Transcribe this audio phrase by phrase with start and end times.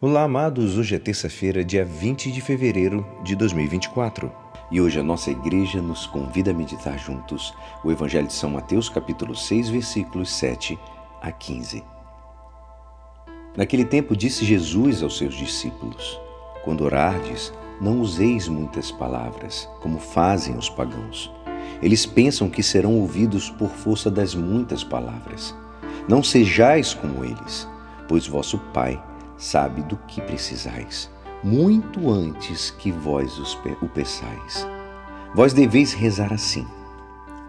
[0.00, 0.76] Olá, amados.
[0.76, 4.30] Hoje é terça-feira, dia 20 de fevereiro de 2024.
[4.70, 7.54] E hoje a nossa igreja nos convida a meditar juntos
[7.84, 10.76] o Evangelho de São Mateus, capítulo 6, versículos 7
[11.22, 11.84] a 15.
[13.56, 16.20] Naquele tempo disse Jesus aos seus discípulos:
[16.64, 21.32] Quando orardes, não useis muitas palavras, como fazem os pagãos.
[21.80, 25.54] Eles pensam que serão ouvidos por força das muitas palavras.
[26.08, 27.66] Não sejais como eles,
[28.08, 29.00] pois vosso Pai
[29.44, 31.10] sabe do que precisais,
[31.42, 33.38] muito antes que vós
[33.82, 34.66] o peçais.
[35.34, 36.66] Vós deveis rezar assim: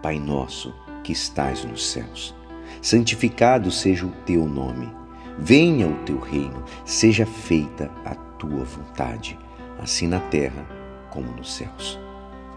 [0.02, 2.34] Pai nosso que estais nos céus,
[2.82, 4.94] santificado seja o teu nome.
[5.38, 9.38] Venha o teu reino, seja feita a tua vontade,
[9.78, 10.66] assim na terra
[11.10, 11.98] como nos céus.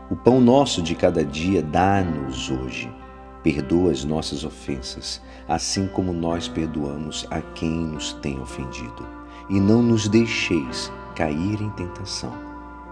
[0.09, 2.91] O pão nosso de cada dia dá-nos hoje.
[3.44, 9.19] Perdoa as nossas ofensas, assim como nós perdoamos a quem nos tem ofendido
[9.49, 12.34] e não nos deixeis cair em tentação,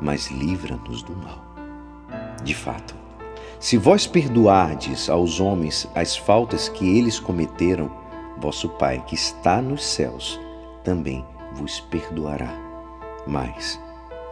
[0.01, 1.41] mas livra-nos do mal.
[2.43, 2.95] De fato,
[3.59, 7.89] se vós perdoardes aos homens as faltas que eles cometeram,
[8.37, 10.39] vosso Pai que está nos céus
[10.83, 12.53] também vos perdoará.
[13.25, 13.79] Mas,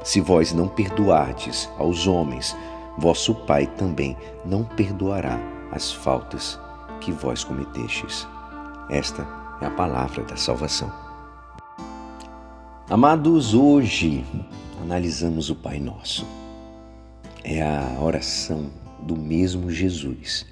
[0.04, 2.56] se vós não perdoardes aos homens,
[2.98, 4.16] vosso Pai também
[4.46, 5.40] não perdoará
[5.72, 6.60] as faltas
[7.02, 8.28] que vós cometestes.
[8.90, 9.28] Esta
[9.60, 11.05] é a palavra da salvação.
[12.88, 14.24] Amados, hoje
[14.80, 16.24] analisamos o Pai Nosso.
[17.44, 18.70] É a oração
[19.02, 20.46] do mesmo Jesus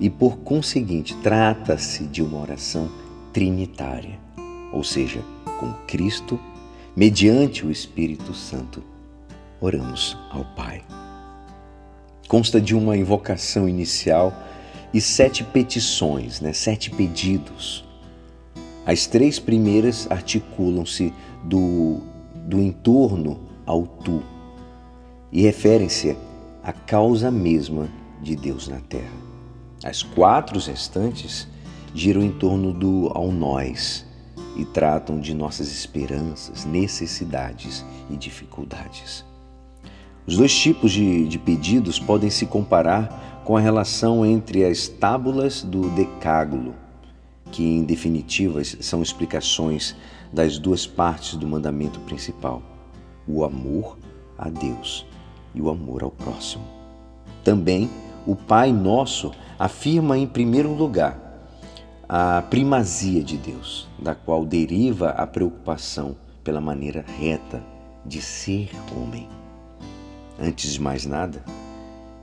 [0.00, 2.90] e, por conseguinte, trata-se de uma oração
[3.32, 4.18] trinitária,
[4.72, 5.22] ou seja,
[5.60, 6.36] com Cristo,
[6.96, 8.82] mediante o Espírito Santo,
[9.60, 10.82] oramos ao Pai.
[12.26, 14.32] Consta de uma invocação inicial
[14.92, 16.52] e sete petições, né?
[16.52, 17.87] sete pedidos.
[18.88, 21.12] As três primeiras articulam-se
[21.44, 22.00] do,
[22.34, 24.22] do entorno ao tu
[25.30, 26.16] e referem-se
[26.62, 27.90] à causa mesma
[28.22, 29.12] de Deus na terra.
[29.84, 31.46] As quatro restantes
[31.94, 34.06] giram em torno do ao nós
[34.56, 39.22] e tratam de nossas esperanças, necessidades e dificuldades.
[40.26, 45.62] Os dois tipos de, de pedidos podem se comparar com a relação entre as tábulas
[45.62, 46.87] do decágulo
[47.52, 49.96] que em definitivas são explicações
[50.32, 52.62] das duas partes do mandamento principal:
[53.26, 53.98] o amor
[54.36, 55.06] a Deus
[55.54, 56.64] e o amor ao próximo.
[57.42, 57.90] Também
[58.26, 61.28] o Pai Nosso afirma em primeiro lugar
[62.08, 67.62] a primazia de Deus, da qual deriva a preocupação pela maneira reta
[68.04, 69.28] de ser homem.
[70.40, 71.44] Antes de mais nada,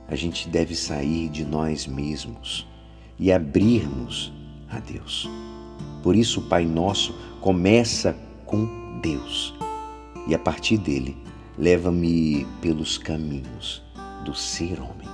[0.08, 2.66] a gente deve sair de nós mesmos
[3.18, 4.32] e abrirmos
[4.70, 5.28] a Deus.
[6.02, 9.54] Por isso, o Pai Nosso começa com Deus
[10.26, 11.16] e a partir dele
[11.58, 13.82] leva-me pelos caminhos
[14.24, 15.08] do ser homem.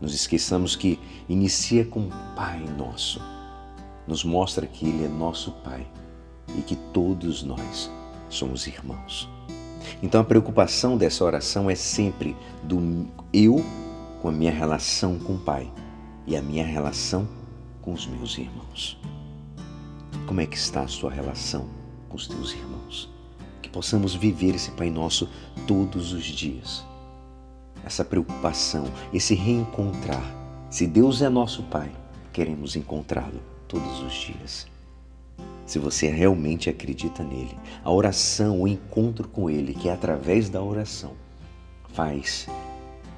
[0.00, 3.20] Nos esqueçamos que inicia com Pai Nosso,
[4.06, 5.86] nos mostra que Ele é nosso Pai
[6.58, 7.90] e que todos nós
[8.28, 9.28] somos irmãos.
[10.02, 13.64] Então a preocupação dessa oração é sempre do eu
[14.20, 15.70] com a minha relação com o Pai
[16.26, 17.43] e a minha relação com
[17.92, 18.98] os meus irmãos.
[20.26, 21.68] Como é que está a sua relação
[22.08, 23.10] com os teus irmãos?
[23.60, 25.28] Que possamos viver esse Pai Nosso
[25.66, 26.84] todos os dias.
[27.84, 30.24] Essa preocupação, esse reencontrar.
[30.70, 31.92] Se Deus é nosso Pai,
[32.32, 34.66] queremos encontrá-lo todos os dias.
[35.66, 40.62] Se você realmente acredita nele, a oração, o encontro com ele, que é através da
[40.62, 41.12] oração,
[41.92, 42.46] faz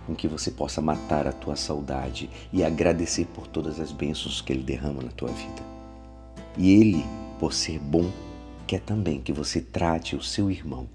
[0.07, 4.53] com que você possa matar a tua saudade e agradecer por todas as bênçãos que
[4.53, 5.63] Ele derrama na tua vida.
[6.57, 7.05] E Ele,
[7.39, 8.11] por ser bom,
[8.67, 10.89] quer também que você trate o seu irmão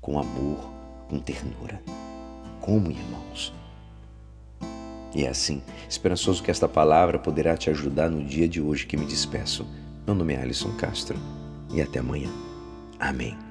[0.00, 0.70] com amor,
[1.08, 1.82] com ternura,
[2.60, 3.52] como irmãos.
[5.14, 8.96] E é assim, esperançoso que esta palavra poderá te ajudar no dia de hoje que
[8.96, 9.66] me despeço.
[10.06, 11.18] Meu nome é Alisson Castro
[11.72, 12.30] e até amanhã.
[12.98, 13.45] Amém.